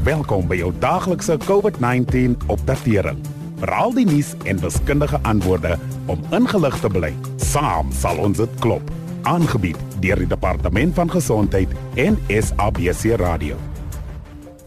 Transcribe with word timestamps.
Welkom 0.00 0.46
by 0.48 0.56
jou 0.56 0.70
daaglikse 0.80 1.34
COVID-19 1.44 2.38
opdatering. 2.48 3.18
Veral 3.60 3.90
die 3.92 4.06
nuus 4.08 4.30
en 4.48 4.60
wiskundige 4.62 5.18
antwoorde 5.28 5.74
om 6.08 6.22
ingelig 6.32 6.78
te 6.80 6.88
bly. 6.88 7.10
Saam 7.36 7.90
sal 7.92 8.16
ons 8.16 8.38
dit 8.40 8.54
klop. 8.64 8.86
Aangebied 9.28 9.76
deur 10.00 10.16
die 10.22 10.28
Departement 10.30 10.94
van 10.96 11.10
Gesondheid 11.12 11.74
en 12.00 12.16
SABC 12.32 13.18
Radio. 13.20 13.58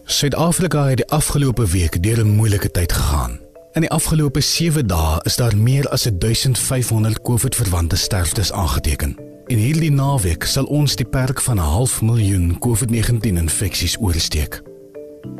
Suid-Afrika 0.04 0.84
het 0.92 1.02
die 1.02 1.08
afgelope 1.10 1.66
week 1.66 1.98
deur 2.02 2.22
'n 2.22 2.36
moeilike 2.36 2.70
tyd 2.70 2.92
gegaan. 2.92 3.40
In 3.72 3.80
die 3.80 3.90
afgelope 3.90 4.40
7 4.40 4.86
dae 4.86 5.18
is 5.22 5.36
daar 5.36 5.56
meer 5.56 5.88
as 5.88 6.06
1500 6.18 7.22
COVID-verwante 7.22 7.96
sterftes 7.96 8.52
aangeteken. 8.52 9.18
En 9.46 9.56
hierdie 9.56 9.92
naweek 9.92 10.44
sal 10.44 10.64
ons 10.64 10.96
die 10.96 11.08
perk 11.08 11.40
van 11.40 11.56
'n 11.56 11.70
half 11.74 12.02
miljoen 12.02 12.58
COVID-19 12.58 13.36
infeksies 13.36 13.96
oorsteek. 14.00 14.62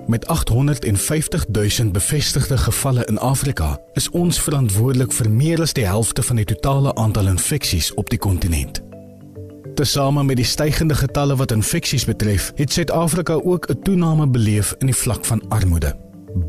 Met 0.07 0.27
850 0.27 1.46
000 1.79 1.90
bevestigde 1.90 2.57
gevalle 2.59 3.04
in 3.04 3.18
Afrika, 3.18 3.79
is 3.93 4.11
ons 4.11 4.40
verantwoordelik 4.40 5.13
vir 5.13 5.31
meer 5.31 5.61
as 5.61 5.72
die 5.72 5.86
helfte 5.86 6.22
van 6.22 6.36
die 6.36 6.45
totale 6.45 6.95
aantal 6.95 7.26
infeksies 7.26 7.95
op 7.95 8.11
die 8.11 8.18
kontinent. 8.18 8.82
Tesame 9.75 10.25
met 10.25 10.36
die 10.36 10.45
stygende 10.45 10.95
getalle 10.95 11.36
wat 11.36 11.53
infeksies 11.53 12.04
betref, 12.04 12.53
het 12.54 12.73
Suid-Afrika 12.73 13.35
ook 13.35 13.67
'n 13.71 13.82
toename 13.82 14.29
beleef 14.29 14.75
in 14.79 14.86
die 14.86 14.96
vlak 14.96 15.25
van 15.25 15.49
armoede. 15.49 15.96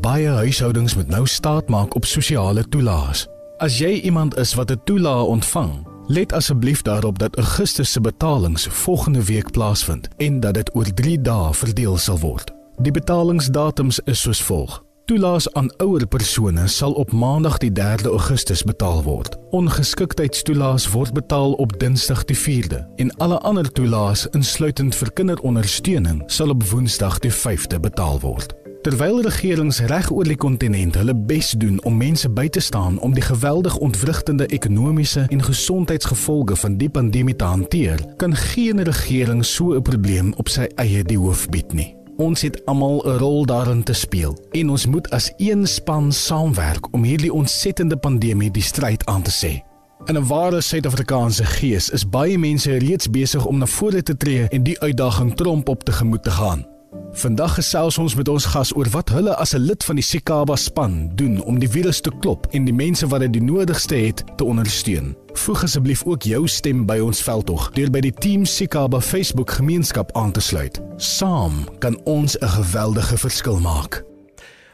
Baie 0.00 0.28
huishoudings 0.28 0.94
moet 0.94 1.08
nou 1.08 1.26
staat 1.26 1.68
maak 1.68 1.94
op 1.94 2.04
sosiale 2.04 2.68
toelaas. 2.68 3.26
As 3.56 3.78
jy 3.78 4.00
iemand 4.00 4.36
is 4.36 4.54
wat 4.54 4.70
'n 4.70 4.80
toelaag 4.84 5.24
ontvang, 5.24 5.86
let 6.06 6.32
asseblief 6.32 6.82
daarop 6.82 7.18
dat 7.18 7.36
Augustus 7.36 7.92
se 7.92 8.00
betalings 8.00 8.66
volgende 8.66 9.24
week 9.24 9.50
plaasvind 9.50 10.08
en 10.16 10.40
dat 10.40 10.54
dit 10.54 10.74
oor 10.74 10.94
3 10.94 11.20
dae 11.20 11.54
verdeel 11.54 11.96
sal 11.96 12.18
word. 12.18 12.55
Die 12.78 12.92
betalingsdatums 12.92 13.98
is 14.04 14.20
soos 14.20 14.42
volg: 14.42 14.84
Toelaas 15.04 15.46
aan 15.52 15.70
ouer 15.80 16.06
persone 16.06 16.66
sal 16.68 16.92
op 16.92 17.12
Maandag 17.12 17.56
die 17.58 17.70
3de 17.72 18.10
Augustus 18.10 18.62
betaal 18.62 19.02
word. 19.02 19.38
Ongeskiktheidstoelaas 19.50 20.90
word 20.92 21.12
betaal 21.12 21.52
op 21.52 21.78
Dinsdag 21.80 22.24
die 22.24 22.36
4de 22.36 22.84
en 22.96 23.16
alle 23.16 23.38
ander 23.38 23.72
toelaas 23.72 24.26
insluitend 24.36 24.94
vir 24.94 25.12
kinderondersteuning 25.12 26.22
sal 26.26 26.52
op 26.52 26.68
Woensdag 26.68 27.18
die 27.24 27.32
5de 27.32 27.80
betaal 27.80 28.20
word. 28.20 28.52
Terwyl 28.84 29.22
regerings 29.24 29.80
reg 29.80 30.12
oor 30.12 30.28
die 30.28 30.36
kontinent 30.36 30.94
hulle 31.00 31.16
bes 31.16 31.54
doen 31.56 31.80
om 31.88 31.96
mense 31.96 32.28
by 32.28 32.48
te 32.48 32.60
staan 32.60 33.00
om 33.00 33.16
die 33.16 33.24
geweldig 33.24 33.76
ontwrigtende 33.76 34.46
ekonomiese 34.46 35.24
en 35.28 35.42
gesondheidsgevolge 35.42 36.56
van 36.56 36.76
die 36.76 36.90
pandemie 36.90 37.36
te 37.36 37.44
hanteer, 37.44 38.04
kan 38.16 38.36
geen 38.36 38.84
regering 38.84 39.44
so 39.44 39.72
'n 39.74 39.82
probleem 39.82 40.34
op 40.36 40.48
sy 40.48 40.68
eie 40.76 41.02
die 41.02 41.18
hoof 41.18 41.48
bied 41.48 41.72
nie. 41.72 41.95
Ons 42.16 42.42
het 42.42 42.66
almal 42.66 43.02
'n 43.04 43.18
rol 43.18 43.46
daarin 43.46 43.82
te 43.82 43.92
speel 43.92 44.38
en 44.50 44.70
ons 44.70 44.86
moet 44.86 45.10
as 45.10 45.32
een 45.36 45.66
span 45.66 46.12
saamwerk 46.12 46.92
om 46.92 47.02
hierdie 47.02 47.32
ontsettende 47.32 47.96
pandemie 47.96 48.50
die 48.50 48.62
stryd 48.62 49.06
aan 49.06 49.22
te 49.22 49.30
sê. 49.30 49.62
In 50.04 50.16
'n 50.16 50.26
ware 50.26 50.60
Suid-Afrikaanse 50.60 51.44
gees 51.44 51.90
is 51.90 52.08
baie 52.08 52.38
mense 52.38 52.76
reeds 52.76 53.10
besig 53.10 53.44
om 53.44 53.58
na 53.58 53.66
vore 53.66 54.02
te 54.02 54.16
tree 54.16 54.48
en 54.48 54.62
die 54.62 54.80
uitdaging 54.80 55.36
tromp 55.36 55.68
op 55.68 55.84
te 55.84 55.92
gemoed 55.92 56.22
te 56.22 56.30
gaan. 56.30 56.75
Vandag 57.16 57.54
gesels 57.56 57.96
ons 57.96 58.12
met 58.12 58.28
ons 58.28 58.44
gas 58.52 58.74
oor 58.76 58.90
wat 58.92 59.08
hulle 59.08 59.32
as 59.40 59.54
'n 59.56 59.64
lid 59.64 59.84
van 59.84 59.96
die 59.96 60.04
Sikaba 60.04 60.56
span 60.56 61.08
doen 61.16 61.40
om 61.44 61.58
die 61.58 61.68
virus 61.68 62.00
te 62.00 62.10
klop 62.20 62.46
en 62.52 62.64
die 62.64 62.74
mense 62.74 63.06
wat 63.06 63.20
dit 63.20 63.32
die 63.32 63.42
nodigste 63.42 63.94
het 63.94 64.22
te 64.36 64.44
ondersteun. 64.44 65.16
Voeg 65.32 65.62
asseblief 65.62 66.04
ook 66.04 66.22
jou 66.22 66.46
stem 66.48 66.86
by 66.86 66.98
ons 66.98 67.22
veldtog 67.22 67.70
deur 67.72 67.90
by 67.90 68.00
die 68.00 68.12
Team 68.12 68.44
Sikaba 68.44 69.00
Facebook 69.00 69.50
gemeenskap 69.50 70.12
aan 70.16 70.32
te 70.32 70.40
sluit. 70.40 70.80
Saam 70.96 71.68
kan 71.78 72.00
ons 72.04 72.36
'n 72.38 72.48
geweldige 72.48 73.16
verskil 73.16 73.60
maak. 73.60 74.04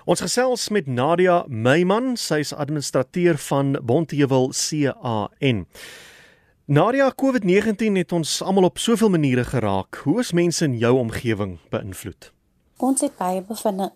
Ons 0.04 0.20
gesels 0.20 0.68
met 0.68 0.86
Nadia 0.86 1.44
Meyman, 1.48 2.16
sy 2.16 2.38
is 2.38 2.54
administrateur 2.54 3.38
van 3.38 3.78
Bontheuwel 3.82 4.50
CAN. 4.50 5.66
Nadia, 6.64 7.10
COVID-19 7.10 7.96
het 7.98 8.12
ons 8.12 8.42
almal 8.42 8.64
op 8.64 8.78
soveel 8.78 9.10
maniere 9.10 9.44
geraak. 9.44 9.96
Hoe 10.04 10.20
is 10.20 10.32
mense 10.32 10.64
in 10.64 10.76
jou 10.78 10.98
omgewing 10.98 11.56
beïnvloed? 11.74 12.28
Ons 12.78 13.00
het 13.02 13.16
baie 13.18 13.42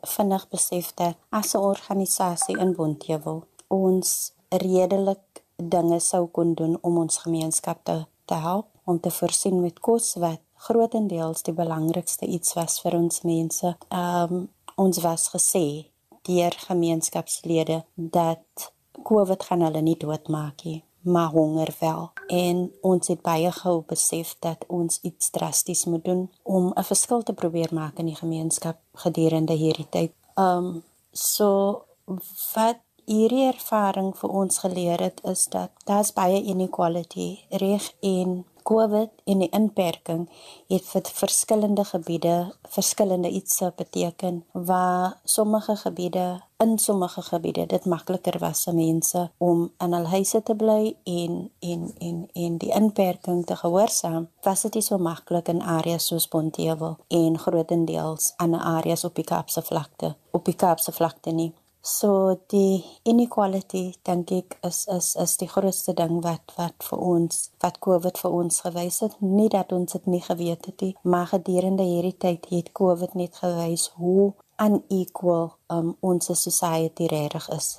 vinnig 0.03 0.47
besef 0.50 0.88
dat 0.99 1.15
as 1.31 1.54
'n 1.54 1.62
organisasie 1.62 2.59
in 2.59 2.75
Bontheuwel 2.75 3.44
ons 3.69 4.32
redelik 4.49 5.43
dinge 5.56 6.00
sou 6.00 6.27
kon 6.27 6.54
doen 6.54 6.78
om 6.81 6.99
ons 6.99 7.19
gemeenskap 7.19 7.84
te, 7.84 8.06
te 8.25 8.34
help, 8.34 8.66
om 8.84 9.00
te 9.00 9.10
voorsien 9.10 9.60
met 9.60 9.78
kos 9.81 10.15
wat 10.15 10.41
grootendeels 10.54 11.43
die 11.43 11.54
belangrikste 11.54 12.27
iets 12.27 12.53
was 12.54 12.81
vir 12.81 12.94
ons 12.94 13.22
mense. 13.22 13.77
Ehm 13.88 14.33
um, 14.33 14.48
ons 14.75 14.98
was 14.98 15.28
gesê 15.28 15.87
deur 16.22 16.53
gemeenskapslede 16.69 17.84
dat 17.94 18.72
COVID 19.03 19.43
gaan 19.43 19.60
hulle 19.60 19.81
nie 19.81 19.97
doodmaak 19.97 20.65
nie 20.65 20.84
maar 21.06 21.28
honger 21.28 21.77
wel. 21.78 22.12
En 22.29 22.73
ons 22.81 23.09
het 23.09 23.23
baie 23.23 23.51
gou 23.53 23.83
besef 23.87 24.37
dat 24.39 24.65
ons 24.67 24.99
iets 25.03 25.31
drasties 25.31 25.85
moet 25.85 26.05
doen 26.05 26.31
om 26.43 26.73
'n 26.75 26.85
verskil 26.85 27.23
te 27.23 27.33
probeer 27.33 27.75
maak 27.75 27.99
in 27.99 28.07
die 28.07 28.21
gemeenskap 28.23 28.79
gedurende 28.95 29.53
hierdie 29.53 29.89
tyd. 29.91 30.13
Um 30.35 30.83
so 31.13 31.83
wat 32.55 32.79
hierdie 33.05 33.47
ervaring 33.47 34.17
vir 34.19 34.31
ons 34.31 34.59
geleer 34.59 35.01
het 35.01 35.21
is 35.25 35.47
dat 35.47 35.71
daar's 35.85 36.13
baie 36.13 36.43
inequality 36.43 37.39
reg 37.51 37.93
in 38.01 38.45
COVID 38.66 39.10
en 39.25 39.43
die 39.44 39.50
inperking 39.54 40.27
het 40.72 40.88
vir 40.91 41.10
verskillende 41.21 41.84
gebiede 41.87 42.37
verskillende 42.77 43.31
iets 43.31 43.62
beteken 43.77 44.44
waar 44.53 45.21
sommige 45.25 45.77
gebiede 45.77 46.27
in 46.59 46.78
sommige 46.78 47.22
gebiede 47.22 47.66
dit 47.66 47.84
makliker 47.84 48.38
was 48.38 48.65
vir 48.65 48.75
mense 48.75 49.22
om 49.38 49.66
in 49.84 49.93
hul 49.97 50.09
huise 50.15 50.41
te 50.43 50.56
bly 50.62 50.94
en 51.04 51.37
en 51.71 51.91
en 52.09 52.22
en 52.32 52.56
die 52.62 52.72
inperking 52.81 53.44
te 53.47 53.56
gehoorsaam 53.56 54.28
was 54.49 54.65
dit 54.66 54.78
nie 54.78 54.87
so 54.88 54.98
maklik 54.98 55.53
in 55.53 55.62
areas 55.62 56.09
soos 56.10 56.28
Pontevel 56.33 56.97
en 57.09 57.38
grootendeels 57.38 58.33
ander 58.37 58.60
areas 58.60 59.04
op 59.04 59.15
die 59.15 59.28
Kaapse 59.33 59.62
vlakte 59.62 60.15
op 60.31 60.44
die 60.44 60.56
Kaapse 60.65 60.93
vlakte 60.93 61.31
nie 61.31 61.53
So 61.87 62.35
die 62.51 62.83
inequality 63.07 63.93
dink 64.03 64.33
ek 64.35 64.57
is 64.67 64.81
is 64.91 65.13
is 65.23 65.37
die 65.39 65.47
grootste 65.47 65.93
ding 65.95 66.17
wat 66.25 66.51
wat 66.57 66.83
vir 66.83 67.05
ons 67.13 67.45
wat 67.63 67.79
COVID 67.87 68.19
vir 68.19 68.35
ons 68.41 68.59
gewys 68.65 68.99
het. 69.05 69.15
Nie 69.23 69.47
dat 69.55 69.71
ons 69.77 69.95
dit 69.95 70.09
nie 70.11 70.23
geweet 70.25 70.67
het 70.67 70.83
nie, 70.83 70.97
maar 71.07 71.31
gedurende 71.31 71.87
hierdie 71.87 72.17
tyd 72.27 72.51
het 72.51 72.73
COVID 72.75 73.15
net 73.15 73.39
gewys 73.39 73.87
hoe 74.01 74.33
unequal 74.59 75.53
um, 75.71 75.95
ons 76.03 76.33
society 76.35 77.07
regtig 77.13 77.47
is. 77.55 77.71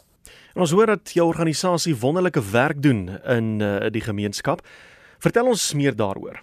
En 0.56 0.64
ons 0.64 0.72
hoor 0.72 0.94
dat 0.96 1.12
jou 1.12 1.28
organisasie 1.28 1.98
wonderlike 2.00 2.46
werk 2.56 2.80
doen 2.82 3.10
in 3.28 3.60
uh, 3.60 3.92
die 3.92 4.08
gemeenskap. 4.08 4.64
Vertel 5.20 5.52
ons 5.52 5.74
meer 5.76 5.96
daaroor. 6.00 6.40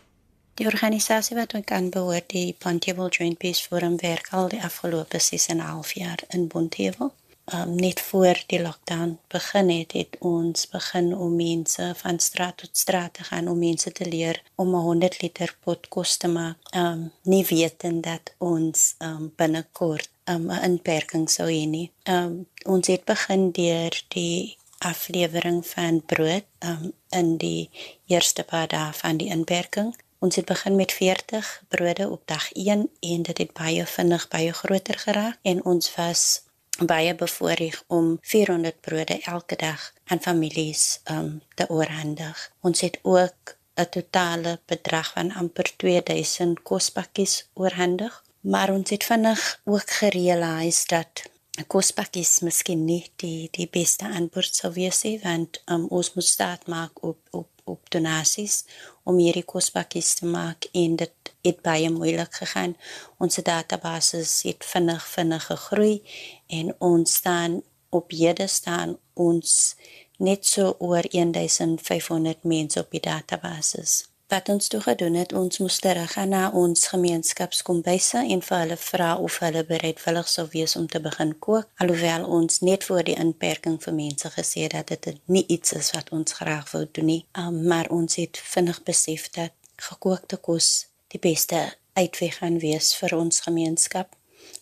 Die 0.61 0.69
organisasie 0.69 1.35
wat 1.41 1.57
ek 1.57 1.73
aanbehoort, 1.73 2.29
die 2.31 2.53
Pontyville 2.61 3.09
Joint 3.09 3.41
Peace 3.41 3.65
Forum 3.65 3.97
werk 4.05 4.35
al 4.37 4.53
die 4.53 4.61
afgelope 4.63 5.19
6,5 5.19 5.97
jaar 5.97 6.29
in 6.29 6.51
Pontyville 6.53 7.15
um, 7.53 7.75
net 7.75 8.01
voor 8.01 8.43
die 8.47 8.63
lockdown 8.63 9.19
begin 9.29 9.71
het, 9.71 9.93
het 9.93 10.17
ons 10.19 10.69
begin 10.69 11.15
om 11.17 11.37
mense 11.37 11.93
van 11.97 12.19
straat 12.19 12.57
tot 12.57 12.77
straat 12.77 13.15
te 13.15 13.25
gaan 13.25 13.49
om 13.49 13.59
mense 13.59 13.93
te 13.93 14.09
leer 14.09 14.43
om 14.55 14.75
'n 14.75 14.81
100 14.81 15.23
liter 15.23 15.57
pot 15.61 15.89
kos 15.89 16.17
te 16.17 16.29
maak. 16.29 16.57
Um 16.77 17.13
nie 17.23 17.47
wetend 17.47 18.03
dat 18.03 18.35
ons 18.39 18.95
um 18.99 19.33
binnekort 19.37 20.09
um 20.25 20.51
'n 20.51 20.63
inperking 20.63 21.31
sou 21.31 21.49
hê 21.49 21.67
nie. 21.69 21.91
Um 22.05 22.47
ons 22.65 22.87
het 22.87 23.05
begin 23.05 23.51
deur 23.51 24.03
die 24.09 24.57
aflewering 24.79 25.67
van 25.67 26.05
brood 26.05 26.45
um 26.59 26.93
in 27.11 27.37
die 27.37 27.71
eerste 28.07 28.43
paar 28.43 28.69
dae 28.69 28.93
van 28.93 29.17
die 29.17 29.29
inperking. 29.29 29.97
Ons 30.19 30.37
het 30.37 30.45
begin 30.45 30.77
met 30.77 30.93
40 30.93 31.63
brode 31.69 32.11
op 32.11 32.23
dag 32.25 32.53
1 32.53 32.91
en 33.01 33.23
dit 33.23 33.39
het 33.39 33.53
baie 33.53 33.87
vinnig 33.87 34.29
baie 34.29 34.53
groter 34.53 34.99
geraak 34.99 35.39
en 35.43 35.65
ons 35.65 35.95
was 35.95 36.44
baie 36.83 37.15
bevoorreg 37.15 37.83
om 37.87 38.19
400 38.23 38.81
brode 38.81 39.21
elke 39.23 39.57
dag 39.57 39.93
aan 40.05 40.21
families 40.21 41.01
um 41.11 41.43
te 41.55 41.69
oorhandig. 41.69 42.51
Ons 42.61 42.81
het 42.81 42.99
ook 43.03 43.57
'n 43.75 43.89
totale 43.91 44.61
bedrag 44.67 45.13
van 45.13 45.33
amper 45.33 45.77
2000 45.77 46.63
kospakkies 46.63 47.49
oorhandig, 47.55 48.25
maar 48.41 48.71
ons 48.71 48.91
het 48.91 49.05
vinnig 49.05 49.61
ook 49.65 49.91
gerealiseer 49.91 50.87
dat 50.87 51.23
kospakkies 51.67 52.41
miskien 52.41 52.85
nie 52.85 53.13
die 53.17 53.49
die 53.51 53.69
beste 53.71 54.05
aanbod 54.05 54.55
sou 54.55 54.73
wees 54.73 55.03
nie, 55.03 55.19
want 55.23 55.63
um, 55.67 55.87
ons 55.87 56.15
moet 56.15 56.25
staat 56.27 56.67
maak 56.67 57.03
op 57.03 57.19
op 57.31 57.54
op 57.65 57.91
donasies 57.91 58.65
om 59.03 59.19
hierdie 59.19 59.45
kospakkies 59.45 60.15
te 60.21 60.27
maak 60.27 60.69
en 60.73 60.97
dit 60.97 61.33
het 61.45 61.61
baie 61.63 61.91
moeilik 61.91 62.35
gegaan. 62.35 62.77
Ons 63.19 63.41
database 63.45 64.23
het 64.49 64.65
vinnig 64.65 65.07
vinnig 65.07 65.47
gegroei 65.47 66.03
en 66.47 66.75
ons 66.79 67.15
staan 67.15 67.63
op 67.91 68.11
hede 68.11 68.47
staan 68.47 68.97
ons 69.15 69.77
net 70.19 70.47
so 70.47 70.77
oor 70.79 71.05
1500 71.11 72.45
mense 72.45 72.81
op 72.81 72.91
die 72.91 73.01
database. 73.01 74.14
Wat 74.35 74.49
ons 74.49 74.69
toe 74.69 74.81
gedoen 74.81 75.15
het, 75.15 75.33
ons 75.33 75.59
moes 75.63 75.77
teruggaan 75.79 76.33
na 76.35 76.49
ons 76.59 76.89
gemeenskapskombuise 76.91 78.19
en 78.35 78.41
vir 78.43 78.57
hulle 78.59 78.77
vra 78.83 79.11
of 79.23 79.37
hulle 79.45 79.63
bereidwillig 79.69 80.31
sou 80.31 80.47
wees 80.51 80.75
om 80.81 80.89
te 80.91 81.01
begin 81.05 81.35
kook, 81.47 81.69
alhoewel 81.83 82.27
ons 82.39 82.59
net 82.67 82.87
voor 82.89 83.05
die 83.07 83.15
inperking 83.21 83.77
vir 83.85 83.95
mense 83.95 84.31
gesê 84.35 84.67
het 84.67 84.75
dat 84.91 85.07
dit 85.07 85.21
nie 85.31 85.45
iets 85.57 85.77
is 85.79 85.93
wat 85.95 86.11
ons 86.17 86.35
graag 86.41 86.67
wou 86.73 86.83
doen 86.99 87.11
nie. 87.13 87.21
Um, 87.39 87.63
maar 87.71 87.91
ons 87.95 88.19
het 88.19 88.41
vinnig 88.55 88.83
besef 88.89 89.29
dat 89.39 89.55
gekookte 89.89 90.41
kos 90.43 90.89
die 91.15 91.23
beste 91.23 91.61
uitweg 91.95 92.41
gaan 92.41 92.59
wees 92.59 92.91
vir 92.99 93.15
ons 93.15 93.45
gemeenskap. 93.47 94.17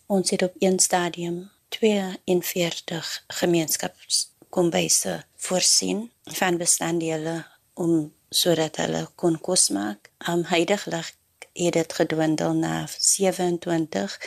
Ons 0.05 0.35
het 0.35 0.45
op 0.45 0.53
een 0.61 0.77
stadium 0.79 1.47
42 1.73 3.13
gemeenskapskombuise 3.41 5.23
voorsien 5.47 6.11
van 6.37 6.61
bestanddele 6.61 7.39
om 7.73 8.11
sodat 8.33 8.79
hulle 8.81 9.07
kon 9.15 9.39
kos 9.39 9.69
maak. 9.69 10.11
Um 10.29 10.43
heidaglik 10.49 11.15
het 11.53 11.73
dit 11.77 11.93
gedwindel 11.93 12.53
na 12.57 12.85
27 12.87 14.17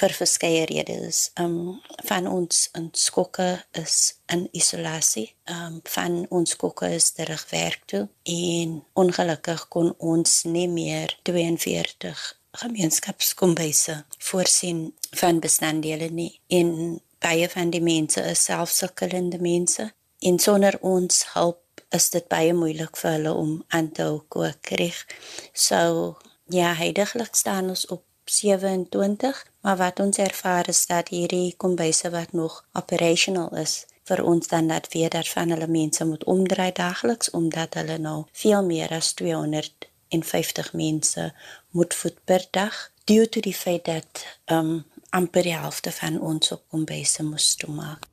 vir 0.00 0.14
verskeie 0.16 0.64
redes. 0.70 1.30
Um 1.40 1.80
van 2.08 2.26
ons 2.30 2.68
in 2.78 2.88
skokke 2.92 3.64
is 3.78 4.14
in 4.32 4.48
isolasie. 4.56 5.34
Um 5.44 5.80
van 5.94 6.24
ons 6.28 6.56
skokke 6.56 6.90
is 6.94 7.12
terug 7.12 7.46
werk 7.50 7.86
toe 7.86 8.08
en 8.24 8.80
ongelukkig 8.92 9.68
kon 9.68 9.94
ons 9.98 10.42
nie 10.44 10.68
meer 10.68 11.18
42 11.22 12.26
gemeenskapskombuise 12.60 14.04
voorsien 14.18 14.94
van 15.10 15.38
bestanddele 15.40 16.10
nie. 16.10 16.40
En 16.48 17.00
baie 17.18 17.48
van 17.48 17.70
die 17.70 17.82
mense 17.82 18.22
is 18.32 18.44
selfsukkelende 18.44 19.38
mense 19.38 19.92
en 20.18 20.38
sonder 20.38 20.78
ons 20.80 21.24
hulp 21.34 21.60
is 21.90 22.10
dit 22.10 22.26
baie 22.28 22.54
moeilik 22.54 22.96
vir 22.96 23.10
hulle 23.16 23.32
om 23.34 23.52
aan 23.68 23.90
te 23.92 24.06
hou 24.06 24.20
kook 24.28 24.72
reg. 24.80 25.06
So 25.52 26.16
ja, 26.48 26.72
heidaglik 26.74 27.34
staan 27.34 27.68
ons 27.68 27.86
op 27.86 28.04
27, 28.24 29.46
maar 29.60 29.76
wat 29.76 30.00
ons 30.00 30.18
ervaar 30.18 30.68
is 30.68 30.86
dat 30.86 31.08
hierdie 31.08 31.54
kombuise 31.56 32.10
wat 32.10 32.32
nog 32.32 32.64
operational 32.72 33.50
is 33.58 33.84
vir 34.10 34.22
ons 34.26 34.48
dan 34.50 34.70
dat 34.70 34.88
weer 34.92 35.10
dat 35.10 35.28
van 35.28 35.50
hulle 35.54 35.66
mense 35.66 36.04
moet 36.04 36.24
omdraai 36.24 36.72
daagliks 36.72 37.30
omdat 37.30 37.74
hulle 37.78 37.98
nou 37.98 38.18
veel 38.42 38.64
meer 38.66 38.94
as 38.96 39.12
250 39.18 40.72
mense 40.72 41.26
moet 41.70 41.94
voed 41.94 42.18
per 42.24 42.46
dag 42.50 42.78
due 43.04 43.28
to 43.28 43.40
die 43.40 43.54
feit 43.54 43.84
dat 43.84 44.26
um 44.46 44.84
amper 45.10 45.42
die 45.42 45.56
helfte 45.56 45.90
van 45.92 46.20
ons 46.20 46.52
op 46.54 46.62
kombuise 46.70 47.26
moes 47.26 47.54
toemaak. 47.58 48.09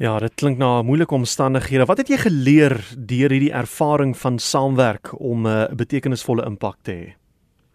Ja, 0.00 0.14
dit 0.18 0.32
klink 0.40 0.56
na 0.56 0.78
moeilike 0.80 1.12
omstandighede. 1.12 1.84
Wat 1.84 1.98
het 2.00 2.08
jy 2.08 2.16
geleer 2.22 2.72
deur 2.96 3.34
hierdie 3.34 3.52
ervaring 3.52 4.14
van 4.16 4.38
saamwerk 4.40 5.12
om 5.20 5.44
'n 5.44 5.50
uh, 5.52 5.76
betekenisvolle 5.76 6.46
impak 6.48 6.78
te 6.82 6.92
hê? 6.92 7.19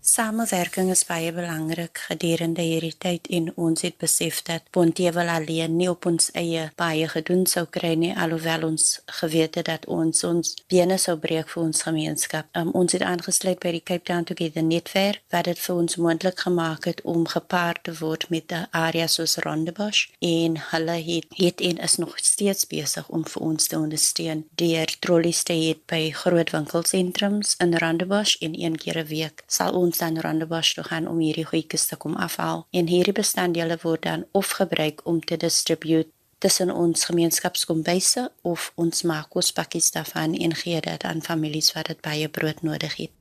Samewerking 0.06 0.92
is 0.94 1.02
baie 1.10 1.32
belangrik 1.34 1.98
gedurende 2.06 2.62
hierdie 2.62 2.94
tyd 3.02 3.26
en 3.34 3.48
ons 3.58 3.82
het 3.82 3.96
besef 3.98 4.44
dat 4.46 4.68
Bontewel 4.70 5.32
alleen 5.34 5.74
nie 5.80 5.88
op 5.90 6.06
ons 6.06 6.28
eie 6.38 6.68
baie 6.78 7.08
gedoen 7.10 7.48
sou 7.50 7.64
kry 7.66 7.96
nie 7.98 8.12
alhoewel 8.14 8.68
ons 8.68 9.00
geweet 9.20 9.58
het 9.58 9.66
dat 9.66 9.88
ons 9.90 10.22
ons 10.28 10.52
bene 10.70 11.00
sou 11.02 11.16
breek 11.24 11.50
vir 11.50 11.62
ons 11.64 11.82
gemeenskap. 11.88 12.46
Um, 12.54 12.70
ons 12.78 12.94
het 12.94 13.02
aangesluit 13.02 13.58
by 13.64 13.72
die 13.74 13.82
Cape 13.82 14.06
Town 14.06 14.28
Together 14.30 14.62
netwerk 14.68 15.24
wat 15.34 15.50
dit 15.50 15.64
vir 15.64 15.82
ons 15.82 15.98
moontlik 15.98 16.46
gemaak 16.46 16.86
het 16.86 17.02
om 17.02 17.26
gepaard 17.34 17.82
te 17.90 17.98
word 17.98 18.30
met 18.30 18.54
'n 18.54 18.70
area 18.78 19.08
soos 19.08 19.42
Rondebosch 19.42 20.14
en 20.22 20.62
hulle 20.70 21.00
het 21.10 21.26
het 21.34 21.62
en 21.62 21.82
is 21.82 21.98
nog 21.98 22.14
steeds 22.22 22.68
besig 22.68 23.10
om 23.10 23.26
vir 23.26 23.42
ons 23.42 23.68
te 23.68 23.76
ondersteun 23.80 24.46
deur 24.56 24.86
trollies 25.00 25.44
te 25.44 25.54
hê 25.54 25.74
by 25.90 26.12
groot 26.12 26.52
winkelsentrums 26.52 27.56
in 27.58 27.78
Rondebosch 27.78 28.38
en 28.42 28.54
een 28.54 28.78
keer 28.78 29.02
'n 29.02 29.08
week 29.08 29.44
sal 29.48 29.74
ons 29.74 29.94
ons 29.96 30.04
dan 30.04 30.22
Rondebosch 30.22 30.74
toe 30.76 30.84
gaan 30.84 31.08
om 31.08 31.20
hierdie 31.20 31.46
goedjies 31.46 31.88
te 31.88 31.96
kom 31.96 32.16
afhaal. 32.16 32.66
En 32.72 32.88
hierdie 32.88 33.14
bestanddele 33.16 33.78
word 33.82 34.04
dan 34.04 34.26
of 34.32 34.50
gebruik 34.60 35.02
om 35.06 35.22
te 35.22 35.38
distribute 35.38 36.10
tussen 36.40 36.72
ons 36.72 37.06
gemeenskapskombuise 37.06 38.30
of 38.44 38.72
ons 38.76 39.04
maak 39.04 39.30
kospakkies 39.30 39.92
daarvan 39.92 40.36
en 40.36 40.56
gee 40.56 40.82
dit 40.82 41.04
aan 41.04 41.22
families 41.22 41.72
wat 41.74 41.88
dit 41.88 42.02
baie 42.02 42.28
brood 42.28 42.62
nodig 42.62 42.96
het. 42.96 43.12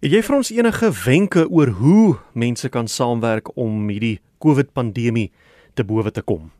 Het 0.00 0.12
jy 0.12 0.22
vir 0.22 0.36
ons 0.36 0.50
enige 0.50 0.90
wenke 1.04 1.44
oor 1.50 1.74
hoe 1.76 2.16
mense 2.32 2.68
kan 2.68 2.88
saamwerk 2.88 3.52
om 3.56 3.88
hierdie 3.88 4.20
COVID 4.40 4.72
pandemie 4.72 5.28
te 5.74 5.84
bowe 5.84 6.10
te 6.10 6.22
kom? 6.22 6.50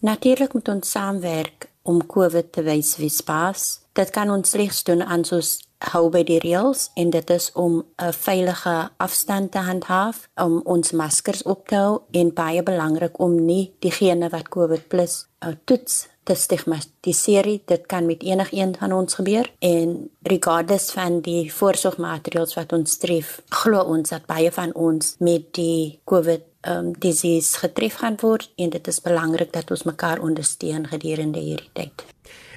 Natuurlik 0.00 0.54
moet 0.56 0.68
ons 0.68 0.90
saamwerk 0.90 1.68
om 1.82 2.02
COVID 2.06 2.52
te 2.52 2.64
wys 2.64 2.96
wie 2.98 3.12
spas. 3.12 3.84
Dit 3.92 4.10
kan 4.10 4.30
ons 4.30 4.50
slegs 4.50 4.82
doen 4.84 5.04
aan 5.04 5.24
soos 5.24 5.60
hou 5.92 6.08
by 6.12 6.22
die 6.28 6.38
reëls 6.42 6.90
en 7.00 7.10
dit 7.10 7.30
is 7.30 7.50
om 7.54 7.84
'n 7.96 8.12
veilige 8.12 8.90
afstand 8.96 9.52
te 9.52 9.58
handhaaf, 9.58 10.28
om 10.36 10.60
ons 10.64 10.92
maskers 10.92 11.42
op 11.42 11.68
te 11.68 11.76
hou 11.76 12.02
en 12.10 12.34
baie 12.34 12.62
belangrik 12.62 13.18
om 13.20 13.44
nie 13.44 13.72
diegene 13.80 14.28
wat 14.28 14.48
COVID 14.48 14.94
uh, 14.94 15.48
toets 15.64 16.08
te 16.22 16.34
stigmatiseer. 16.34 17.60
Dit 17.64 17.86
kan 17.86 18.06
met 18.06 18.22
enigiemand 18.22 18.76
van 18.76 18.92
ons 18.92 19.14
gebeur 19.14 19.52
en 19.58 20.10
regardless 20.22 20.90
van 20.90 21.20
die 21.20 21.52
voorsorgmaatreëls 21.52 22.54
wat 22.54 22.72
ons 22.72 22.98
tref, 22.98 23.40
glo 23.48 23.82
ons 23.82 24.08
dat 24.08 24.26
baie 24.26 24.52
van 24.52 24.74
ons 24.74 25.16
met 25.18 25.52
die 25.54 26.00
COVID 26.04 26.46
um 26.68 26.92
disease 26.92 27.56
getref 27.56 27.94
gaan 28.02 28.18
word 28.20 28.50
en 28.56 28.70
dit 28.70 28.88
is 28.88 29.00
belangrik 29.00 29.52
dat 29.52 29.70
ons 29.70 29.86
mekaar 29.88 30.20
ondersteun 30.20 30.86
gedurende 30.86 31.40
hierdie 31.40 31.70
tyd. 31.72 32.04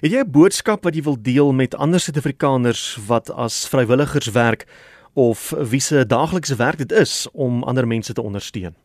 Het 0.04 0.12
jy 0.12 0.20
'n 0.20 0.32
boodskap 0.32 0.84
wat 0.84 0.96
jy 0.96 1.02
wil 1.02 1.16
deel 1.16 1.52
met 1.52 1.76
ander 1.76 2.00
Suid-Afrikaners 2.00 3.00
wat 3.08 3.30
as 3.32 3.68
vrywilligers 3.68 4.28
werk 4.36 4.68
of 5.14 5.50
wie 5.50 5.80
se 5.80 6.06
daaglikse 6.06 6.56
werk 6.56 6.78
dit 6.78 6.92
is 6.92 7.28
om 7.32 7.64
ander 7.64 7.88
mense 7.88 8.14
te 8.14 8.22
ondersteun? 8.22 8.76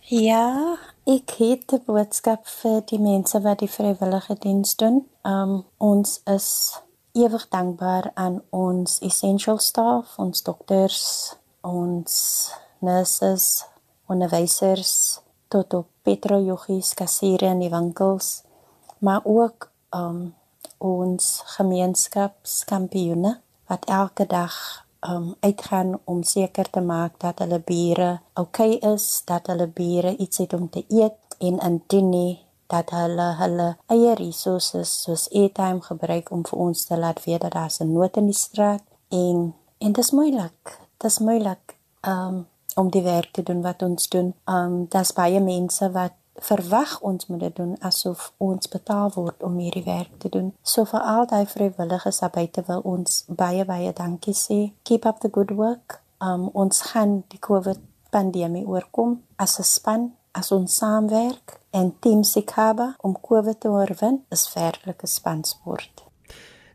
Ja, 0.00 0.78
ek 1.04 1.30
het 1.30 1.72
'n 1.72 1.82
boodskap 1.84 2.46
vir 2.48 2.80
die 2.86 2.98
mense 2.98 3.40
wat 3.40 3.58
die 3.58 3.68
vrywillige 3.68 4.36
diens 4.38 4.76
doen. 4.76 5.06
Um 5.22 5.64
ons 5.76 6.20
is 6.24 6.80
ewig 7.12 7.48
dankbaar 7.48 8.10
aan 8.14 8.42
ons 8.50 8.98
essential 9.00 9.58
staff, 9.58 10.18
ons 10.18 10.42
dokters, 10.42 11.34
ons 11.60 12.50
nurses, 12.78 13.64
onderwysers, 14.06 15.20
tot 15.48 15.74
op 15.74 15.86
petrojoggies, 16.02 16.94
kassiere 16.94 17.46
in 17.46 17.58
die 17.58 17.70
winkels, 17.70 18.42
maar 18.98 19.20
ook 19.24 19.70
um 19.90 20.34
ons 20.78 21.42
gemeenskapskampioene 21.56 23.40
wat 23.66 23.84
elke 23.84 24.26
dag 24.26 24.84
um 25.08 25.34
uitgaan 25.40 25.98
om 26.04 26.22
seker 26.22 26.70
te 26.70 26.80
maak 26.80 27.20
dat 27.20 27.38
hulle 27.38 27.60
bure 27.60 28.20
oukei 28.34 28.76
okay 28.76 28.92
is, 28.94 29.22
dat 29.24 29.46
hulle 29.46 29.66
bure 29.66 30.16
iets 30.16 30.38
het 30.38 30.52
om 30.52 30.70
te 30.70 30.84
eet 30.88 31.36
en 31.38 31.58
indien 31.58 32.08
nie 32.08 32.44
dat 32.66 32.90
hulle 32.90 33.26
hulle 33.38 33.68
eie 33.92 34.14
resources 34.18 34.94
soos 35.02 35.28
airtime 35.32 35.82
gebruik 35.84 36.30
om 36.32 36.44
vir 36.48 36.58
ons 36.66 36.86
te 36.88 36.98
laat 36.98 37.20
weet 37.24 37.44
dat 37.44 37.52
daar 37.52 37.72
'n 37.80 37.92
nood 37.92 38.16
in 38.16 38.26
die 38.26 38.40
straat 38.46 38.82
en 39.08 39.54
en 39.78 39.92
dit 39.92 39.98
is 39.98 40.10
moeilik. 40.10 40.78
Dit 40.98 41.10
is 41.10 41.18
moeilik 41.18 41.76
um 42.06 42.46
om 42.74 42.90
die 42.90 43.02
werk 43.02 43.32
te 43.32 43.42
doen 43.42 43.62
wat 43.62 43.82
ons 43.82 44.08
doen. 44.08 44.34
Um 44.44 44.86
daar's 44.88 45.12
baie 45.12 45.40
mense 45.40 45.90
wat 45.90 46.12
verwag 46.34 47.00
ons 47.00 47.26
moet 47.26 47.40
dit 47.40 47.56
doen 47.56 47.76
asof 47.80 48.32
ons 48.36 48.68
betaal 48.68 49.12
word 49.14 49.42
om 49.42 49.58
hierdie 49.58 49.84
werk 49.84 50.18
te 50.18 50.28
doen. 50.28 50.52
So 50.62 50.84
vir 50.84 51.00
al 51.00 51.26
die 51.30 51.46
vrywilligers 51.46 52.20
daar 52.20 52.30
buite 52.34 52.64
wil 52.66 52.80
ons 52.84 53.24
baie 53.28 53.64
baie 53.64 53.92
dankie 53.92 54.34
sê. 54.34 54.72
Keep 54.82 55.06
up 55.06 55.20
the 55.20 55.30
good 55.32 55.50
work. 55.50 56.00
Um 56.20 56.48
ons 56.52 56.82
gaan 56.92 57.22
die 57.28 57.38
COVID 57.38 57.80
pandemie 58.10 58.66
oorkom 58.66 59.22
as 59.36 59.58
'n 59.58 59.62
span, 59.64 60.12
as 60.32 60.50
ons 60.52 60.76
saamwerk 60.76 61.60
en 61.70 61.94
team 62.00 62.22
Sikaba 62.22 62.94
om 63.00 63.16
COVID 63.20 63.60
te 63.60 63.68
oorwin 63.68 64.24
is 64.30 64.52
werklike 64.54 65.06
spansport. 65.06 66.04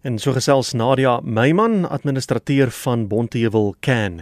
En 0.01 0.19
so 0.19 0.31
gesels 0.31 0.73
Nadia 0.73 1.19
Meyman, 1.23 1.89
administrateur 1.89 2.71
van 2.71 3.07
Bonteheuwel 3.07 3.75
Can. 3.79 4.21